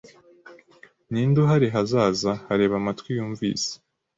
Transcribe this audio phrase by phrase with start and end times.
[1.11, 3.69] Ninde Uhari hazaza hareba Amatwi yumvise